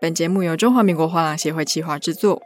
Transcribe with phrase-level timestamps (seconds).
[0.00, 2.40] 本节目由中华民国画廊协会企划制作。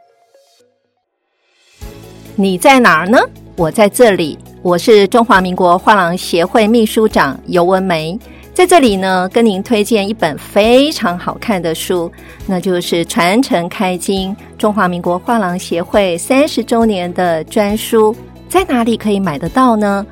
[2.35, 3.19] 你在哪儿呢？
[3.55, 4.39] 我在这里。
[4.63, 8.17] 我是中华民国画廊协会秘书长尤文梅，
[8.55, 12.11] 在这里呢，跟您推荐一本非常好看的书，
[12.47, 18.11] 那就是《传承开经：中华民国画廊协会三十周年的专书》。
[18.49, 20.03] 在哪里可以买得到呢？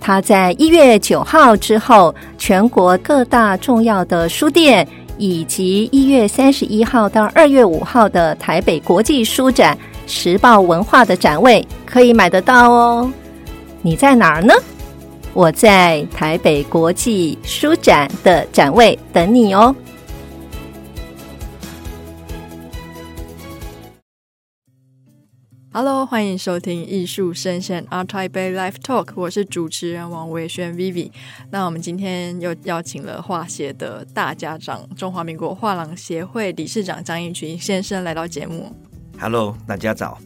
[0.00, 4.86] 它在一月九号之后，全国各大重要的书店，
[5.18, 13.12] 以及一月三十一号到二月五号的台北国际书展、时报文化的展位可以买得到哦。
[13.82, 14.54] 你在哪儿呢？
[15.34, 19.74] 我在台北国际书展的展位等你哦。
[25.80, 31.12] Hello，欢迎收听艺术声线 ART TAIPEI Live Talk，我是主持人王维轩 Vivi。
[31.52, 38.74] 那我们今天又邀请了画协的大家长，中华民国画廊协会理事长张义群先生来到节目。
[39.20, 40.18] Hello，大家早。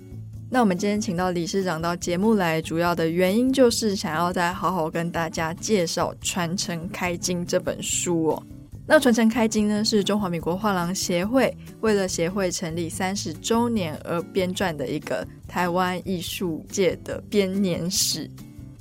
[0.48, 8.42] 那我们今天请到理事长到节目来，主要的原因就是想要再好好跟大家介绍《传承开经》这本书哦。
[8.86, 18.28] 那传承开经呢，是中华民国画廊协会为了协会成立三十周年而编撰的一个台湾艺术界的编年史。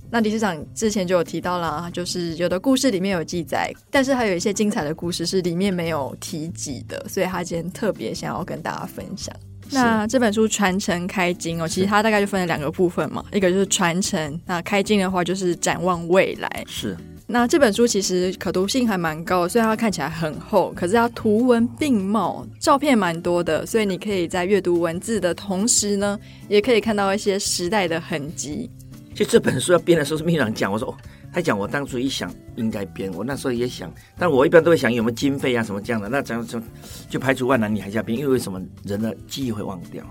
[0.09, 9.33] 那理事长之前就有提到了，就是有的故事里面有记载，但是还有一些精彩的故事是里面没有提及的，所以他今天特别想要跟大家分享。
[9.69, 16.65] 那这本书《传承开经》哦，其实它大概就分了两个部分嘛，一个就是传承，那开经的话就是展望未来。
[16.67, 16.97] 是。
[17.31, 28.69] 那这本书其实可读性还蛮高，虽然它看起来很厚，可是它图文并茂，照片蛮多的，所以你可以在阅读文字的同时呢，也可以看到一些时代的痕迹。
[29.15, 30.95] 就这本书要编的时候，是秘书长讲，我说哦，
[31.31, 36.61] 他讲我当初一想应该编，我那时候也想，但我一般都会想有没有经费啊什么这样的，那这样就
[37.09, 40.05] 就排除万难，你还是要编，因为为什么人的记忆会忘掉？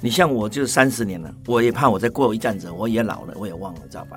[0.00, 4.16] 你像我就是三十年了，我也怕我再过一阵子，我也老了，我也忘了，知道吧？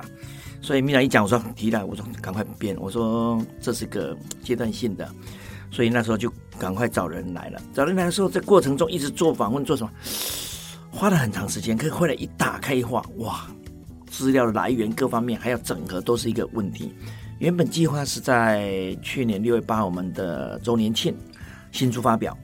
[0.60, 5.08] 所以秘书长一讲，我说提来，我说赶快编，我说这是个阶段性的，
[5.70, 7.60] 所以那时候就赶快找人来了。
[7.72, 9.90] 找人来的时候，在过程中一直做访问，做什么，
[10.90, 11.76] 花了很长时间。
[11.76, 13.46] 可是后来一打开一画，哇，
[14.10, 16.92] 资料的来源各方面还要整合，都是一个问题。
[17.38, 21.14] 原本计划是在去年六月八号我们的周年庆
[21.70, 22.36] 新书发表，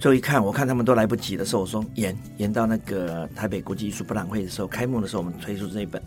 [0.00, 6.02] 最后一看，我看他们都来不及的时候，我说延延到那个台北国际艺术博览会的时候开幕的时候，我们推出这一本。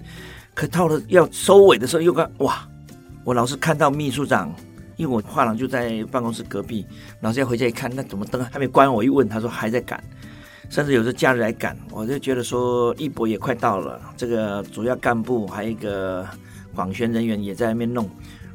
[0.54, 2.68] 可到了要收尾的时候，又看哇！
[3.24, 4.54] 我老是看到秘书长，
[4.98, 6.86] 因为我画廊就在办公室隔壁，
[7.22, 8.94] 老是要回家一看，那怎么灯还没关？
[8.94, 10.04] 我一问，他说还在赶，
[10.70, 16.28] 甚至有时候假日来赶，我就觉得说一博也快到了，这个主要干部还有一个
[16.76, 18.10] 广宣人员也在那边弄。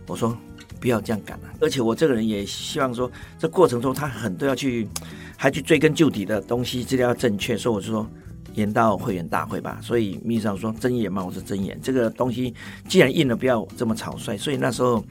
[0.06, 0.37] 我说
[0.78, 4.87] 不要这样赶了，而且我这个人也希望说，这过程中他很多要去，
[5.37, 8.06] 还去追根究底的东西，资料要正确，所以我就说。
[8.58, 11.78] 延到会员大会吧，所以秘书长说睁眼嘛，我是睁眼。
[11.80, 12.52] 这个东西
[12.88, 14.36] 既然印了，不要这么草率。
[14.36, 15.04] 所以那时候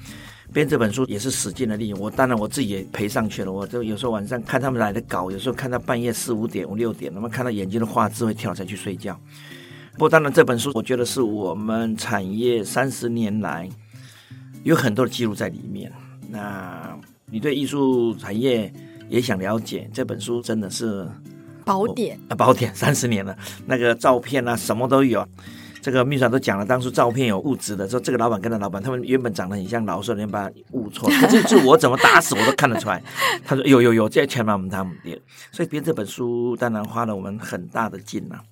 [0.52, 1.94] 编这本书也是使尽了力。
[1.94, 3.52] 我当然我自己也赔上去了。
[3.52, 9.18] 我就有时候晚上看他们来的稿，有时候看到半夜四五点、五六点，那么看到眼睛的画质会跳才去睡觉。
[9.94, 13.70] 不过当然这本书，我觉得是我们产业三十年来
[14.64, 15.90] 有很多的记录在里面。
[16.30, 17.00] 那
[17.32, 18.74] 你对艺术产业
[19.08, 21.08] 也想了解，这本书真的是。
[21.68, 25.28] 宝典啊，宝典 三十年了，那个照片啊，什么都有。
[25.80, 31.10] 这个秘书长都讲了，当初照片有误植的，说这个老板跟那老板，他们原本长得很像老，所以人把他误错。
[31.10, 33.02] 可是就我怎么打死我都看得出来。
[33.46, 35.18] 他说有有有，这全把我们他们编。
[35.52, 38.44] 所以编这本书当然花了我们很大的劲呐、啊，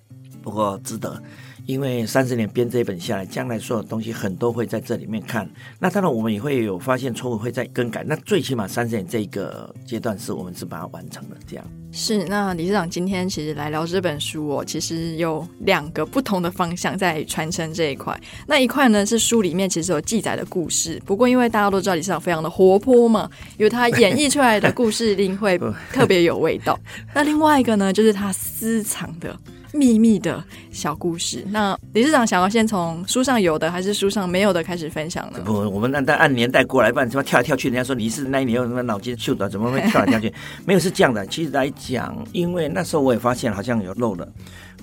[0.42, 1.22] 不过值得。
[1.66, 5.50] 因为三十年编这一本下来，将来所有东西很多会在这里面看。
[5.80, 8.04] 那当然我们也会有发现错误，会再更改。
[8.06, 11.36] 那最起码三十年这一个阶段是我们是把它完成了。
[11.44, 12.22] 这样是。
[12.26, 18.14] 那理事长今天其实来聊这本书哦，其实有两个不同的方向在传承这一块。
[18.46, 25.58] 那一块呢是书里面其实有记载的故事，不过因为大家都知道理事长非常的活泼嘛，因为他演绎出来的故事一定会
[25.92, 26.78] 特别有味道。
[27.14, 29.34] 那另外一个呢，就是他私藏的。
[29.72, 31.44] 秘密的小故事。
[31.50, 35.40] 那理事长想要先从书上有的还是书上没有的开始分享呢？
[35.44, 37.68] 不，我们按按年代过来，不然什么跳来跳去。
[37.68, 40.32] 人家说你是那一年有什么脑筋秀的，怎么会跳来跳去？
[40.66, 41.26] 没有是这样的。
[41.26, 44.28] 其实来讲，因为那时候我也发现好像有漏了，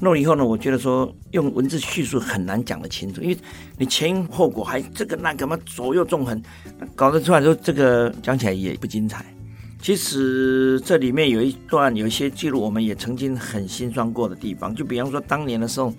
[0.02, 3.38] 漏了以后呢，我觉得说用文字叙述很难讲得清楚，因为
[3.78, 6.42] 你前因后果还这个那个嘛左右纵横，
[6.96, 9.26] 搞得出来说这个讲起来也不精彩。
[9.84, 14.74] 其实这里面有一段有一些记录，我们也曾经很心酸过的地方。
[14.74, 15.94] 就比方说，当年的时候，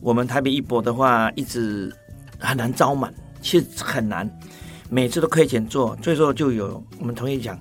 [0.00, 1.90] 我们台北一博的话，一直
[2.38, 4.30] 很难招满，其实很难，
[4.90, 5.96] 每次都亏钱做。
[6.02, 7.58] 所以说，就有我们同学讲，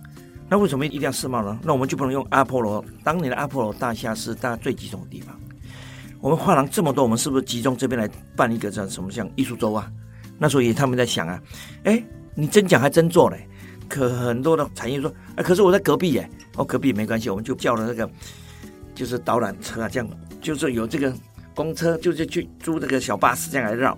[0.50, 1.58] 那为什么一定要世贸呢？
[1.64, 2.84] 那我们就不能用阿波罗？
[3.02, 5.34] 当年的阿波罗大厦是大家最集中的地方。
[6.20, 9.90] 我们画廊这么多，我们是不是集中这边来办一个叫什么像艺术周啊？
[10.38, 11.42] 那时候也他们在想啊，
[11.86, 12.04] 哎，
[12.36, 13.48] 你真讲还真做嘞。
[13.92, 16.30] 可很多的产业说，哎，可是我在隔壁耶。
[16.56, 18.10] 哦，隔壁没关系，我们就叫了那个，
[18.96, 20.10] 就是导览车啊，这样
[20.42, 21.14] 就是有这个
[21.54, 23.98] 公车，就是去租这个小巴士这样来绕。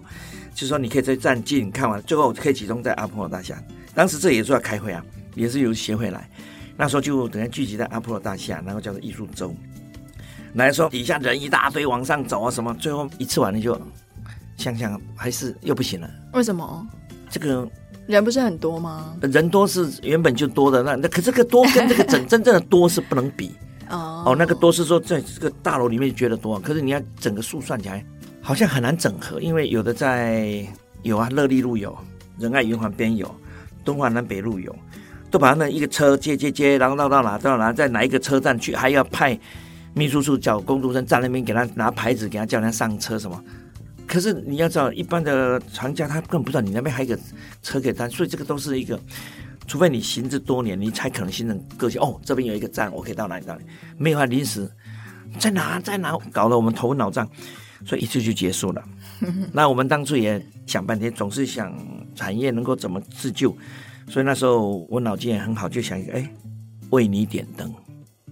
[0.54, 3.56] 就是说你可以在站近看完，最后可以集中在阿波罗大厦。
[3.94, 5.04] 当时这也是要开会啊，
[5.36, 6.28] 也是有协会来。
[6.76, 9.54] 那时候就等下聚集在阿波罗大厦，然后叫做艺术周。
[10.54, 13.80] 来说底下人一大堆往上走啊，什么最后一次完了就
[14.58, 16.10] 想想还是又不行了。
[16.34, 16.88] 为什么？
[17.32, 17.68] 这个
[18.08, 19.16] 人不是很多吗？
[19.22, 23.52] 人多是原本就多的，那那可这个多跟这个整 真正的多是不能比
[23.90, 24.24] 哦。
[24.28, 28.06] 哦，那个多是说在这个大楼里面觉得多，可是你要整个数算起来
[28.42, 30.68] 好像很难整合，因为有的在
[31.04, 31.98] 有啊，乐利路有，
[32.38, 33.34] 仁爱圆环边有，
[33.86, 34.76] 东环南北路有，
[35.32, 39.40] 都把他们一个车接接接，然后绕到哪到哪，在哪一个车站去，还要派。
[39.96, 43.40] 秘书处叫工读生站那边给他拿牌子，给他叫他上车什么？
[44.08, 47.22] 可是你要知道，一般的厂家他根本不知道你那边还有个
[47.62, 49.00] 车给他，所以这个都是一个，
[49.66, 52.00] 除非你行之多年，你才可能形成个性。
[52.00, 53.66] 哦，这边有一个站，我可以到哪里到哪里？
[53.98, 54.70] 没有啊，临时
[55.40, 57.28] 在哪在哪，搞得我们头昏脑胀，
[57.86, 58.84] 所以一次就结束了。
[59.52, 61.74] 那我们当初也想半天，总是想
[62.14, 63.56] 产业能够怎么自救，
[64.10, 66.30] 所以那时候我脑筋也很好，就想一个，哎，
[66.92, 67.74] 为你点灯。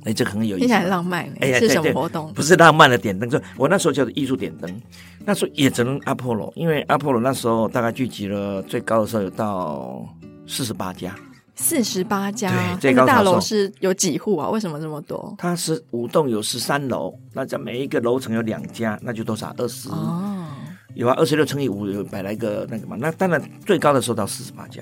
[0.03, 1.29] 哎，这很有意思，很浪漫。
[1.39, 2.33] 哎，是什么活动？
[2.33, 4.81] 不是浪漫的点灯，就我那时候叫做艺术点灯。
[5.23, 10.03] 那时候也只能阿波罗，因为阿波罗那时候大概聚集了最高的时候有到
[10.47, 11.15] 四十八家。
[11.53, 14.49] 四十八家，对，最高大楼是有几户啊？
[14.49, 15.35] 为什么这么多？
[15.37, 19.53] 它是五栋有十三楼，那在每一个楼层有两家，那就多少？
[19.57, 20.47] 二十哦，
[20.95, 22.97] 有啊，二十六乘以五有百来个那个嘛。
[22.99, 24.81] 那当然最高的时候到四十八家。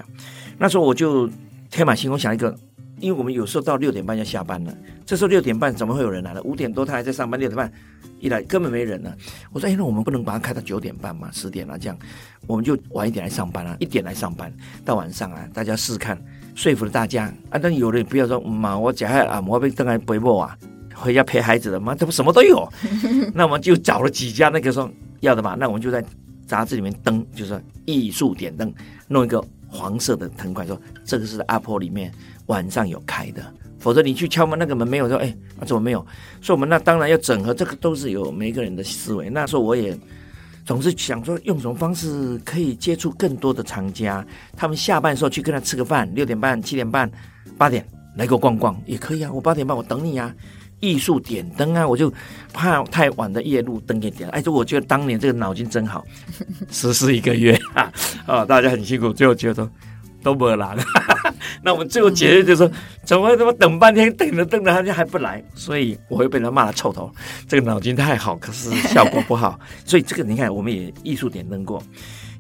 [0.58, 1.30] 那时候我就
[1.70, 2.56] 天马行空想一个。
[3.00, 4.74] 因为我们有时候到六点半要下班了，
[5.06, 6.42] 这时候六点半怎么会有人来呢？
[6.44, 7.72] 五点多他还在上班，六点半
[8.20, 9.16] 一来根本没人了。
[9.52, 11.98] 我说：“哎，那我们不能把它开到九点半嘛，十点了这样，
[12.48, 14.52] 我们就晚一点来上班啊，一点来上班，
[14.84, 16.22] 到晚上啊，大家试试看，
[16.56, 17.58] 说服了大家啊。
[17.62, 20.58] 但有人不要说妈，我假下啊，我被登来背包啊，
[20.94, 22.68] 回家陪孩子的嘛，这不什么都有。
[23.34, 24.92] 那我们就找了几家那个说
[25.22, 26.04] 要的嘛，那我们就在
[26.46, 28.74] 杂志里面登，就是说艺术点灯，
[29.08, 32.12] 弄一个黄色的藤块，说这个是阿婆里面。
[32.50, 33.42] 晚上有开的，
[33.80, 35.28] 否则你去敲门那个门没有说，哎，
[35.60, 36.00] 啊怎么没有？
[36.42, 39.30] 所以我们那当然要整合，这个都是有每个人的思维。
[39.30, 39.96] 那时候我也
[40.66, 44.26] 总是想说，用什么方式可以接触更多的厂家，
[44.58, 47.10] 他们下班的时候去跟他吃个饭，六点半、七点半、
[47.56, 47.86] 八点
[48.16, 49.32] 来给我逛逛也可以啊。
[49.32, 50.34] 我八点半我等你啊，
[50.80, 52.12] 艺术点灯啊，我就
[52.52, 54.34] 怕太晚的夜路灯给点了。
[54.34, 56.04] 哎，这我觉得当年这个脑筋真好，
[56.72, 57.94] 实施一个月啊，
[58.26, 59.70] 啊，大家很辛苦，最后觉得。
[60.22, 60.76] 都没来，
[61.64, 62.72] 那我们最后结论就是说，
[63.04, 67.12] 怎么怎么等半天，等着等着他就还不来，所以我又被他骂了臭头。
[67.48, 69.60] 这个脑筋太好，可是效果不好。
[69.86, 71.82] 所以这个你看，我们也艺术点灯过，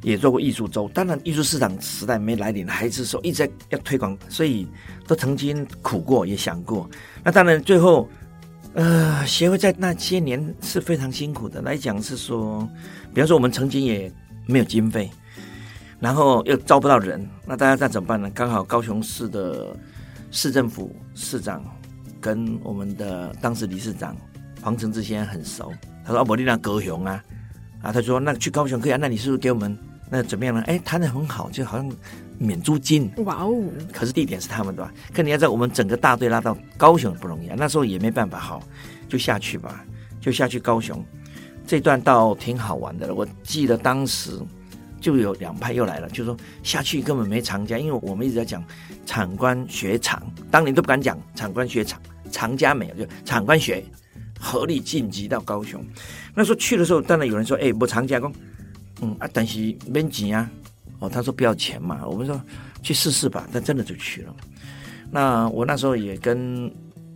[0.02, 0.90] 也做过艺术周。
[0.94, 4.68] 当然，艺术市场时代没来临，还是说一直在要推广，所以
[5.08, 6.90] 都曾经苦过，也想过。
[7.24, 8.10] 那当然，最后
[8.74, 12.68] 呃，协会在那些年是非常辛苦的来讲，是说，
[13.14, 14.12] 比方说我们曾经也
[14.46, 15.10] 没有经费。
[16.00, 18.31] 然后又招不到人，那大家那怎么办呢？
[18.34, 19.75] 刚好高雄市的
[20.31, 21.62] 市政府市长
[22.22, 24.16] 跟我们的当时理事长
[24.62, 25.74] 黄承志先生很熟，
[26.06, 27.21] 他说：“哦，我你那高雄啊，
[27.81, 29.78] 啊，他说那去高雄可以啊，那你是不是给我们
[30.09, 30.64] 那怎么样呢？
[30.68, 31.92] 哎，谈的很好，就好像
[32.38, 33.12] 免租金。
[33.26, 33.62] 哇哦！
[33.92, 34.94] 可是地点是他们的吧？
[35.14, 37.56] 可你要在，我们整个大队拉到高雄不容易啊。
[37.59, 38.64] 那时候也没办法，好，
[39.09, 39.83] 就下去吧，
[40.21, 41.04] 就下去高雄。
[41.68, 44.31] 这段倒挺好玩的，我记得当时。
[45.00, 48.64] 就有两派又来了，就说下去根本没厂家，因为我们一直在讲
[49.06, 52.02] 厂官学厂，当年都不敢讲厂官学厂，
[52.32, 53.84] 厂家没有，就厂官学
[54.40, 55.84] 合力晋级到高雄。
[56.36, 58.34] 那时候去的时候，当然有人说，哎，不厂家工，
[59.02, 60.50] 嗯啊，但是没钱啊，
[61.00, 62.40] 哦，他说不要钱嘛，我们说
[62.84, 64.36] 去试试吧，但真的就去了。
[65.10, 66.72] 那我那时候也跟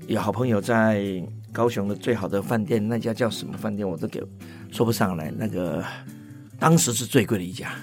[0.07, 1.21] 有好朋友在
[1.51, 4.21] 高雄的最好的饭店，那家叫什么饭店，我都给
[4.71, 5.83] 说不上来，那个。
[6.59, 7.73] 当时是最贵的一家，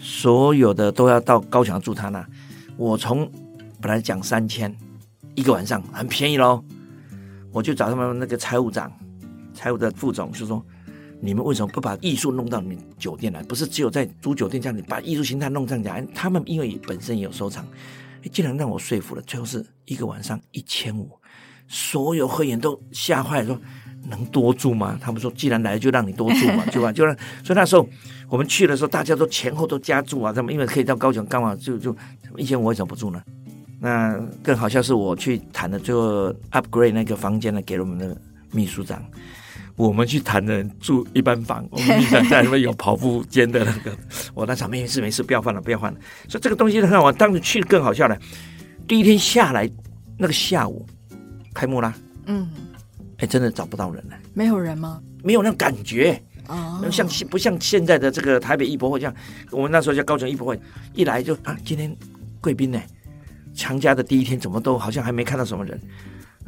[0.00, 2.26] 所有的都要到高雄住他那。
[2.76, 3.30] 我从
[3.80, 4.74] 本来讲三千
[5.34, 6.64] 一个晚上，很便宜喽。
[7.52, 8.90] 我就找他们那个财务长、
[9.52, 10.64] 财务的副总，就说：
[11.20, 13.42] 你们为什么不把艺术弄到你们酒店来？
[13.42, 15.90] 不是只有在租酒店这样子把艺术形态弄上去？
[16.14, 17.66] 他们因为本身也有收藏，
[18.32, 19.22] 竟然让我说服了。
[19.22, 21.10] 最后是一个晚上一千五，
[21.68, 23.60] 所有会员都吓坏了，说。
[24.08, 24.98] 能多住吗？
[25.00, 26.92] 他们说，既然来了，就让你多住嘛， 就吧？
[26.92, 27.14] 就让。
[27.44, 27.88] 所以那时候
[28.28, 31.94] 我们去的时候，大家都前后都加住啊，他们因为可以到高雄，干嘛就就
[32.36, 33.22] 以前我为什么不住呢？
[33.80, 38.16] 那更好笑是我去谈的，最后 upgrade 那个房间呢，给了我们的
[38.52, 39.02] 秘书长。
[39.76, 43.96] 我们去谈的住一般房，我们秘书长在里面有跑步间的那个。
[44.34, 45.98] 我那场没事没事，不要换了，不要换了。
[46.28, 47.14] 所以这个东西很好玩。
[47.14, 48.14] 当时去更好笑了，
[48.86, 49.70] 第一天下来
[50.18, 50.84] 那个下午
[51.54, 51.94] 开幕啦，
[52.26, 52.46] 嗯，
[53.20, 54.16] 哎，真的找不到人了。
[54.34, 55.00] 没有人吗？
[55.22, 59.14] 没有那种感觉哦，像不像现在的这个台北艺博会这样？
[59.50, 60.60] 我们那时候叫高雄艺博会，
[60.94, 61.94] 一来就啊，今天
[62.40, 62.80] 贵宾呢？
[63.54, 65.80] 强加的第一天怎么都好像还没看到什么人？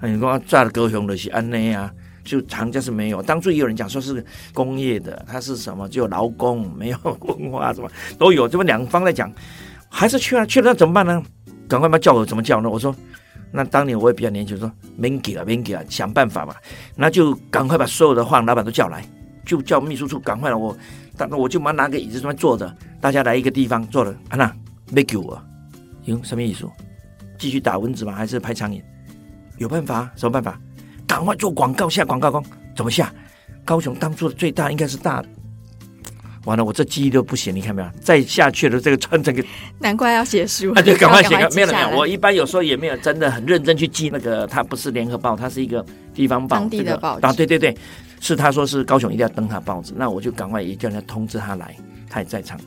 [0.02, 1.92] 你光炸的高雄的是安内啊，
[2.24, 3.22] 就长假是没有。
[3.22, 4.24] 当初也有人讲说是
[4.54, 8.48] 工业的，它是什么就劳工没有文化，什么都有。
[8.48, 9.30] 这么两方在讲，
[9.88, 11.22] 还是去啊去了那怎么办呢？
[11.68, 12.68] 赶快把叫我怎么叫呢？
[12.70, 12.94] 我说
[13.52, 16.54] 那当年我也比较年轻，说免给了免给了，想办法嘛。
[16.96, 19.04] 那就赶快把所有的画廊老板都叫来，
[19.44, 20.56] 就叫秘书处赶快了。
[20.56, 20.76] 我，
[21.16, 24.16] 当我就马上拿个椅子这边坐着，大家来一个地方坐着。
[24.30, 24.50] 安娜，
[24.94, 25.40] 别给我，
[26.04, 26.66] 有什么意思？
[27.38, 28.12] 继续打蚊子吗？
[28.12, 28.82] 还是拍苍蝇？
[29.58, 30.10] 有办法？
[30.16, 30.58] 什么办法？
[31.06, 32.42] 赶快做广告，下广告工
[32.74, 33.12] 怎么下？
[33.64, 35.22] 高雄当初的最大应该是大。
[36.44, 37.88] 完了，我这记忆都不行，你看没有？
[38.00, 39.44] 再下去了，这个穿这个，
[39.78, 40.82] 难怪要写书啊！
[40.82, 41.90] 对， 赶快写个，没有没有。
[41.90, 45.84] 我一般有时候也没有真的很认真去记那个，它不是联合报，它是一个
[46.14, 47.26] 地方报，当地的报纸。
[47.26, 47.76] 啊，对对对，
[48.20, 51.76] 是他说是高雄一定要登他报纸，那我就赶快也叫人家通知他来，
[52.10, 52.58] 他也在场，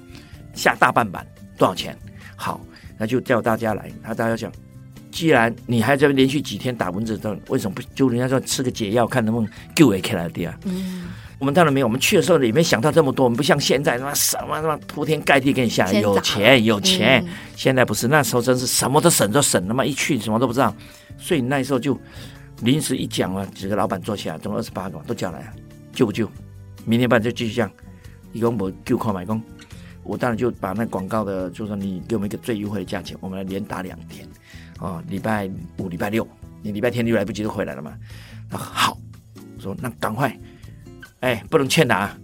[0.53, 1.25] 下大半版
[1.58, 1.98] 多少钱？
[2.36, 2.62] 好，
[2.98, 4.51] 那就叫大家来，他大家讲。
[5.12, 10.60] 既然你还在连续几天打蚊子，都为什么不就人家说吃个解药，看能不能救回来的啊？
[10.65, 11.05] 嗯，
[11.39, 11.86] 我们当然没有。
[11.86, 13.24] 我们去的时候也没想到这么多。
[13.24, 17.24] 我们不像现在他妈什么他妈铺天盖地给你下来，有钱有钱。
[17.25, 20.74] 嗯、现在不是，那时候真是什么都省都省，他妈一去什么都不知道。
[21.18, 22.00] 所以那时候就
[22.62, 25.48] 临时一讲啊，几个老板坐起来，总共二十八个都叫来了，
[25.94, 26.30] 救不救？
[26.86, 27.72] 明天办就继续这样。
[28.32, 29.42] 一共我救矿买工，
[30.04, 34.27] 我当然就把那广告的，就说你给我们一个最优惠的价钱，我们来连打两天。
[34.80, 36.27] 哦，礼拜五、礼拜六，
[36.62, 37.98] 你礼拜天就来不及就回来了嘛？
[38.50, 38.98] 啊，好，
[39.56, 40.38] 我说那赶快，
[41.22, 42.15] 哎，不能欠打，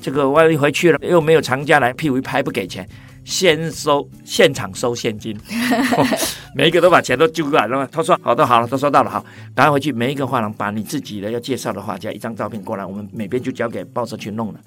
[0.00, 2.88] 这个万一回去了又没有藏家来，屁股一拍不给钱，
[3.24, 6.06] 先收现场收现金，哦、
[6.56, 7.88] 每一个都把钱都揪过来了嘛。
[7.90, 14.60] 他说好的，好了，都收到了，好，赶快回去，每一个画廊把你自己的要介绍的画家一张照片过来，我们每边就交给报社去弄了。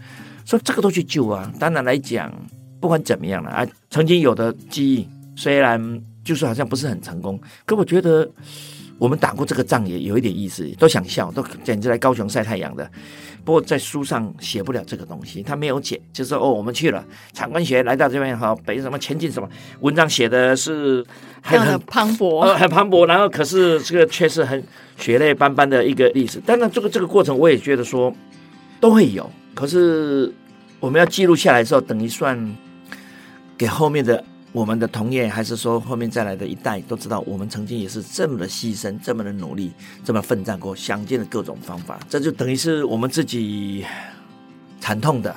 [0.45, 2.31] 说这个都去救啊，当然来讲，
[2.79, 6.01] 不管怎么样了啊，曾经有的记忆虽然。
[6.23, 8.29] 就是好像不是很成功，可我觉得
[9.01, 12.87] 我们打过这个仗也有一点意思，都想笑，都简直来高雄晒太阳的。
[13.43, 17.03] 不过在书上写不了这个东西，他没有写，就是说哦，我们去了
[17.33, 21.03] 长官学来到这边好，北什么前进什么，文章写的是
[21.41, 23.07] 很很磅礴，呃，很磅礴。
[23.07, 24.63] 然后可是这个却是很
[24.97, 26.39] 血泪斑斑的一个历史。
[26.39, 28.15] 当然，这个这个过程我也觉得说
[28.79, 30.31] 都会有，可是
[30.79, 32.55] 我们要记录下来之后，等于算
[33.57, 34.23] 给后面的。
[34.51, 39.71] 我们的同业，还是说后面再来的一代，都知道我们曾经也是这么的牺牲，这么的努力，
[40.03, 43.85] 这么奋战过，想尽了各种方法，这就等于是我们自己
[44.81, 45.33] 惨痛的。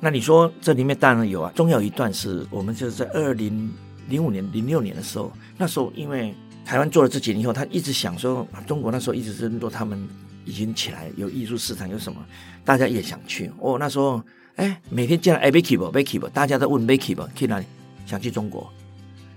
[0.00, 3.70] 那你说这里面当然有啊，中有一段是我们就是在二零
[4.08, 10.02] 零五年、零六年的时候，那时候因为台湾做了这几年以后，他一直想说，中国那时候一直是说他们
[10.46, 12.24] 已经起来，有艺术市场，有什么，
[12.64, 13.50] 大家也想去。
[13.60, 14.22] 哦，那时候
[14.56, 17.66] 哎，每天见到哎，Becky 不，Becky 不，大家都问 Becky 不去哪里？
[18.06, 18.70] 想去中国，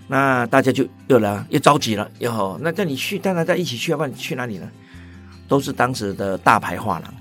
[0.07, 4.69] 那大家就又来又着急了，又好，那叫你去，当然在一起去，要不然你去哪里呢？
[5.47, 7.13] 都是当时的大牌画廊，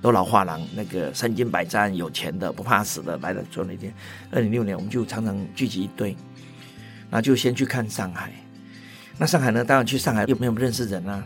[0.00, 3.42] 都老画廊，那个身经百战、有钱的、不怕死的来了。
[3.50, 3.92] 做那天，
[4.30, 6.16] 二零零六年，我们就常常聚集一堆，
[7.10, 8.32] 那就先去看上海。
[9.18, 11.22] 那上海呢，当然去上海又没有认识人啊。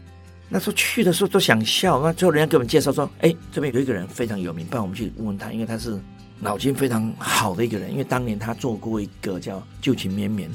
[0.48, 5.98] 那时候去的时候都想笑，那最后人家给我们介绍说：“哎，这边有一个人非常有名，帮我们去问问他，因为他是。”
[6.40, 10.48] 脑筋非常好的一个人，因为当年他做过一个叫“旧情绵绵”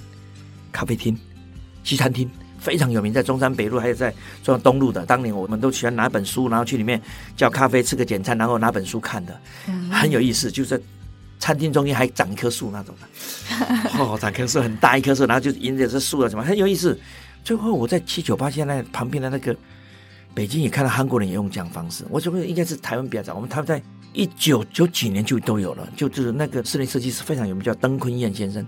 [0.72, 1.18] 咖啡厅、
[1.84, 4.10] 西餐厅，非常有名，在中山北路还有在
[4.42, 5.06] 中山东路的。
[5.06, 7.02] 当年我们都喜欢拿本书，然后去里面
[7.36, 9.38] 叫咖啡，吃个简餐，然后拿本书看的，
[9.92, 10.50] 很有意思。
[10.50, 10.82] 就是
[11.38, 16.98] 餐厅中间还长一棵树那种的， 哦，长棵树很大一棵树，然后就迎着这树啊什么，很有意思。
[17.44, 19.54] 最后我在七九八现在旁边的那个
[20.34, 23.84] 北京也看到韩国人也用这样方式，我觉得应该是台湾比较早，我们他们在。
[24.14, 28.66] 一九九几年就都有了，就是那个室内设计师非常有名，叫邓坤燕先生，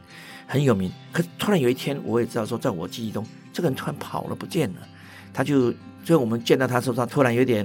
[0.47, 0.91] 很有名。
[1.13, 3.23] 可突然有一天，我也知道说，在我记忆中，
[3.53, 4.77] 这个人突然跑了不见了。
[5.31, 5.71] 他就
[6.03, 7.63] 最后我们见到他时候，他突然有点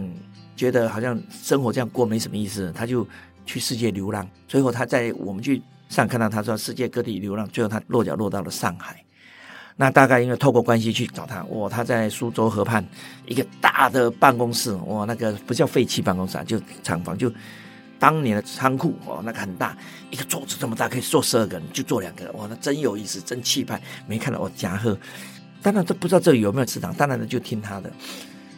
[0.54, 3.06] 觉得好像生活这样过没什么意思，他就
[3.46, 4.28] 去世界流浪。
[4.46, 9.02] 最后他在我们去上看到他说世界各地流浪，最后他落脚落到了上海。
[9.76, 12.84] 那大概因为透过关系去找他，哇，他在苏州河畔
[13.26, 17.32] 一个大的办公室，哇，那个不叫废弃办公室啊，就厂房就。
[18.00, 19.76] 当年的仓库哦，那个很大，
[20.11, 23.80] 一个桌子这么大，可以坐十二个人，就坐两个人，哇，那真有意思，真气派。
[24.07, 24.99] 没看到我家贺
[25.62, 27.92] 当然都不知道这里有没有祠堂，当然就听他的。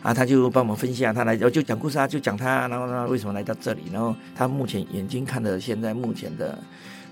[0.02, 6.58] 啊，他就帮我们分析啊，他来，然后就讲故事啊，就讲他，然后他为什么来到这里，然后他目前眼睛看的现在目前的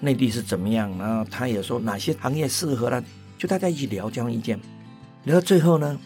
[0.01, 3.01] 内地是怎么样，然后他也说哪些行业适合他，
[3.39, 4.59] 就大家一起聊交换意见，
[5.25, 5.97] 聊到最后呢，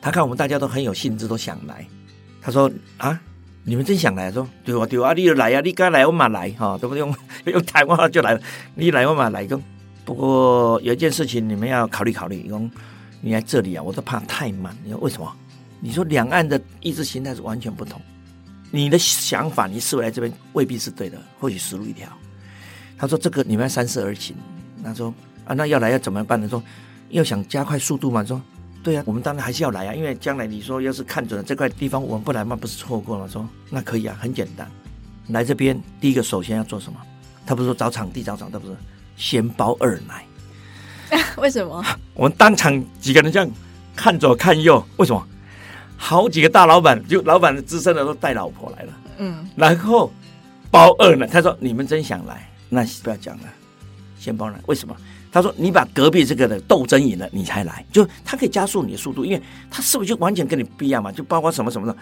[0.00, 1.84] 他看我们大家都很有兴致，都想来，
[2.40, 3.20] 他说啊，
[3.68, 4.32] 你们真想来？
[4.32, 8.40] 说对啊对啊，你就来啊，你该来我嘛来哈，都不用 用台湾话就来了，
[8.74, 9.60] 你来我嘛来个，
[10.06, 12.58] 不过有一件事情你们要考虑考虑，说
[13.20, 15.30] 你来这里啊，我都怕太慢，你说为什么？
[15.80, 18.00] 你说两岸的意识形态是完全不同，
[18.70, 22.08] 你的想法，你思维来这边未必是对的，或许死路一条。
[22.96, 24.34] 他说：“这个你们要三思而行。”
[24.82, 25.14] 他说
[25.46, 26.60] ：“啊，那要来要怎么办呢？”说
[27.10, 28.42] ：“要想加快速度嘛。”说
[28.88, 34.66] ：“对呀、啊，我们当然还是要来啊，因为将来你说要是看准了这块地方，我们不来嘛，不是错过了？”说：“那可以啊，很简单，
[35.26, 36.98] 来这边第一个首先要做什么？
[37.44, 38.74] 他不是说找场地找场，他不是
[39.14, 40.24] 先包二奶？
[41.36, 41.84] 为什么？
[42.14, 43.50] 我们当场几个人这样
[43.94, 45.22] 看左看右，为什么？”
[45.98, 50.10] 好几个大老板，就老板的资深的都带老婆来了，嗯，然后
[50.70, 51.26] 包二奶。
[51.26, 53.42] 他说：“你们真想来，那不要讲了，
[54.18, 54.58] 先包了。
[54.64, 54.96] 为什么？
[55.30, 61.10] 他说你把隔壁这个的斗争赢了，你才来，就他可以加速你的速度，因为他是不是就完全跟你不一样嘛？
[61.12, 61.96] 就包括什么什么的，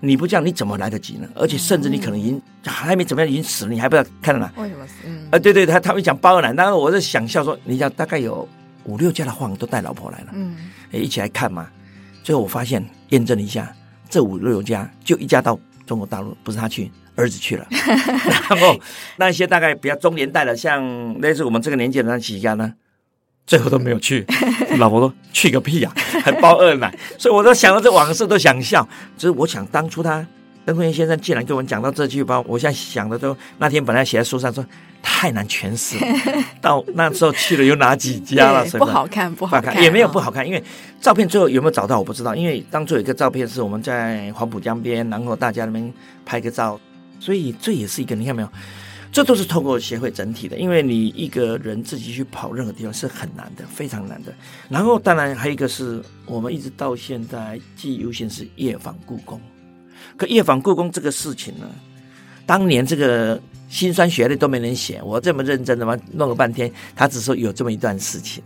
[0.00, 1.28] 你不这样，你怎么来得及呢？
[1.34, 4.52] 而且甚至你可能已经还没怎么样，已经死了，你还不知道看到哪？
[4.56, 4.86] 为什么？
[5.04, 8.48] 嗯，啊，对对，他他们讲包二奶，然后我在想笑说，你讲大概有
[8.84, 10.56] 五六家的晃都带老婆来了，嗯，
[10.92, 11.68] 一起来看嘛。
[12.22, 12.84] 最后我发现。
[13.12, 13.70] 验证了一下，
[14.08, 17.66] 这五六家就一家到中国大陆，不是他去，儿子去了。
[17.70, 18.78] 然后
[19.16, 22.72] 那些大概比较中年代的，像类似我们这个年纪的那几家呢，
[23.46, 24.26] 最后都没有去。
[24.78, 28.88] 老婆说：“去个屁呀、啊， 还包二奶。”所以我都想到这往事都想笑。
[29.16, 30.26] 只是我想当初他。
[30.64, 34.64] 邓坤元先生既然跟我们讲到这句话，我现在想的都那天本来写在书上说
[35.02, 35.96] 太难诠释，
[36.62, 38.64] 到那时候去了有哪几家了？
[38.78, 40.62] 不好看，不好看，也没有不好看，因为
[41.00, 45.92] 照片最后有没有找到我不知道，因为当初有一个照片是我们在黄浦江边，然后大家那边
[46.24, 46.78] 拍个照，
[47.22, 48.48] 所以这也是一个你看没有，
[49.12, 54.34] 这都是透过协会整体的，因为你一个人自己去跑任何地方是很难的，非常难的。
[54.68, 59.40] 然后当然还有一个是我们一直到现在记忆犹新是夜访故宫。
[60.16, 61.70] 可夜访故宫这个事情呢，
[62.44, 68.42] 当年这个辛酸血泪都没人写，我这么认真的嘛，弄了半天，他只说有这么一段事情，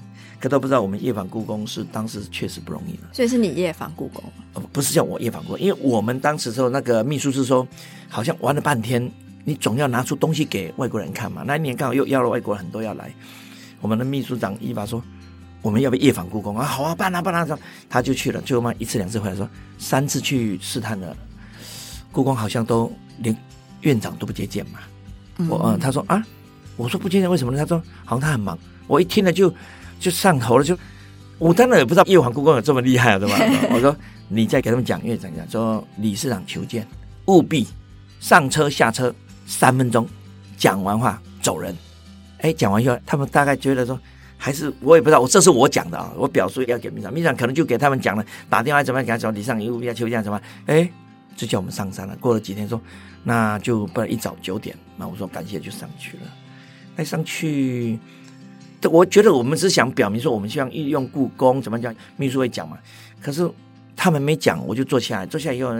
[0.47, 3.09] 可都不知道我们夜访故宫是当时确实不容易的。
[3.13, 4.23] 所以是你夜访故宫？
[4.55, 7.67] 呃，不是叫我夜访故宫，因为我们当时时候那个秘书是说，
[8.09, 9.11] 好像玩了半天，
[9.45, 11.43] 你总要拿出东西给外国人看嘛。
[11.45, 13.13] 那一年刚好又邀了外国人很多要来，
[13.81, 15.03] 我们的秘书长一把说，
[15.63, 16.65] 我们要不要夜访故宫啊？
[16.65, 17.59] 好啊，办啊办啊，
[17.91, 21.17] 他就去了，最后嘛一次两次回来说三次去试探了。
[22.13, 23.37] 故宫好像都连
[23.81, 24.79] 院长都不接见嘛，
[25.49, 26.25] 我嗯，他说啊，
[26.77, 27.59] 我说不接见为什么呢？
[27.59, 28.57] 他说好像他很忙。
[28.89, 29.53] 我一听了就
[29.99, 30.77] 就上头了，就
[31.39, 33.37] 我当然也不知道夜访故宫有这么厉害，对吧？
[33.73, 33.95] 我说
[34.29, 36.87] 你再给他们讲院长讲，说理事长求见，
[37.27, 37.67] 务必
[38.21, 39.15] 上车下车
[39.47, 40.09] 三分钟，
[40.57, 41.77] 讲完话走人。
[42.39, 43.99] 哎，讲完以后，他们大概觉得说
[44.37, 50.41] 还是我也不知道，我这是我讲的啊，我表述要给秘书长，秘书长可能就给他们讲了，打电话怎么样给他说，理事长务必要求见什么？
[50.67, 50.91] 哎。
[51.37, 52.17] 就叫我们上山了。
[52.19, 52.81] 过了几天说，
[53.23, 54.75] 那就不然一早九点。
[54.97, 56.23] 那我说感谢，就上去了。
[56.97, 57.99] 那上去，
[58.87, 61.94] 我觉得我们只想表明说，我们希望利用故宫怎么讲？
[62.16, 62.79] 秘书会讲嘛。
[63.20, 63.49] 可是
[63.94, 65.27] 他们没讲，我就坐下来。
[65.27, 65.72] 坐下来以后，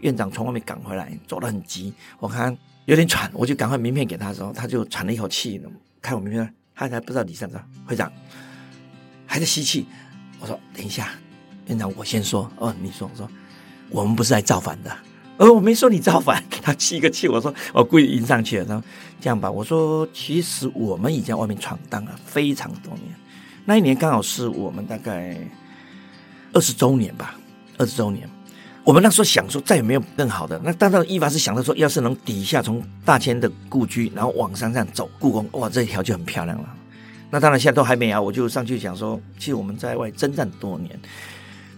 [0.00, 1.92] 院长从外面赶回来，走得很急。
[2.18, 5.60] 我看有点喘，我就赶快名片给他的时候，他就喘了一口气，
[6.00, 8.12] 看我名片，他还不知道李先生会长
[9.26, 9.86] 还在吸气。
[10.40, 11.10] 我说等一下，
[11.66, 12.50] 院长我先说。
[12.56, 13.28] 哦，你说，我说。
[13.90, 14.96] 我们不是来造反的，
[15.38, 16.42] 呃，我没说你造反。
[16.50, 18.64] 给他气个气，我说我故意迎上去了。
[18.66, 18.84] 然后
[19.20, 23.14] 这样吧，我说其实我们已经在外面闯荡了非常多年。
[23.64, 25.36] 那一年刚好是我们大概
[26.52, 27.34] 二十周年吧，
[27.78, 28.28] 二十周年。
[28.84, 30.60] 我们那时候想说再也没有更好的。
[30.64, 36.68] 那当时一发是想着说，要是能底下从大千的故居，然后往山上走故宫，哇，这一条就很漂亮了。
[37.30, 40.98] 那当然现在都还没有，我就上去想说，其实我们在外征战多年，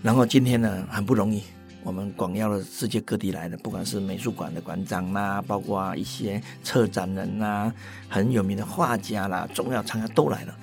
[0.02, 1.42] 然后今天呢很不容易。
[1.84, 7.70] 我们广邀了世界各地来的，不管是美术馆的馆长啦，包括一些策展人呐，
[8.08, 10.56] 很有名的画家啦，重要厂家都来了。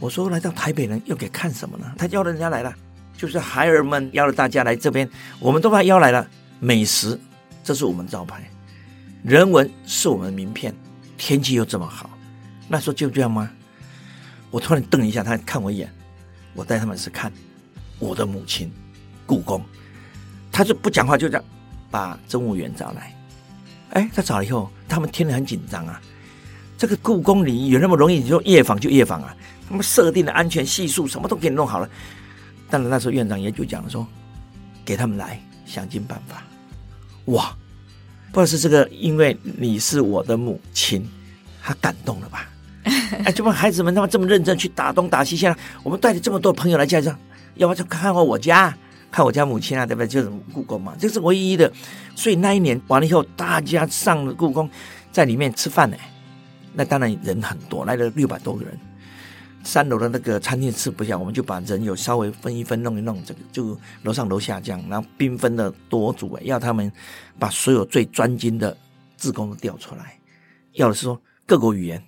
[0.00, 1.94] 我说来到台北人又给看什么呢？
[1.96, 2.74] 他邀人家来了，
[3.16, 6.28] 就是孩儿们邀了大家来这边，我们都把他邀来了。
[6.58, 7.16] 美食，
[7.62, 8.40] 这是我们招牌；
[9.22, 10.74] 人文是我们名片。
[11.16, 12.10] 天气又这么好，
[12.68, 13.48] 那时候就这样吗？
[14.50, 15.88] 我突然瞪一下，他看我一眼。
[16.54, 17.32] 我带他们是看
[18.00, 18.70] 我的母亲，
[19.24, 19.64] 故宫。
[20.56, 21.44] 他就不讲话，就这样
[21.90, 23.14] 把政务员找来。
[23.90, 26.00] 哎，他找了以后，他们听了很紧张啊。
[26.78, 28.20] 这个故宫里有那么容易？
[28.20, 29.36] 你说夜访就夜访啊？
[29.68, 31.86] 他们设定的安全系数什么都给你弄好了。
[32.70, 34.06] 当然那时候院长也就讲说，
[34.82, 36.42] 给他们来想尽办法。
[37.26, 37.54] 哇，
[38.32, 41.06] 不知道是这个，因为你是我的母亲，
[41.62, 42.48] 他感动了吧？
[43.26, 47.14] 哎，这帮孩子们他们这么认真去打东打西，现在我们带着这么多朋友来介绍，
[47.56, 48.74] 要不就看看我家，
[49.16, 50.06] 看我家母亲啊，对不对？
[50.06, 51.72] 就是故宫嘛，这是唯一的。
[52.14, 54.68] 所以那一年完了以后，大家上了故宫，
[55.10, 55.96] 在里面吃饭呢。
[56.74, 58.78] 那当然人很多，来了六百多个人。
[59.64, 66.92] 三楼的那个餐厅吃不下，我们就把人有稍微分一分，弄一弄，这个就楼上楼下这样，然后缤纷的多组，要他们
[67.38, 68.76] 把所有最专精的
[69.16, 70.18] 志工都调出来，
[70.72, 72.04] 要的是说各国语言。